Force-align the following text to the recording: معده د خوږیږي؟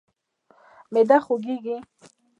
معده 0.91 1.17
د 1.19 1.23
خوږیږي؟ 1.25 1.77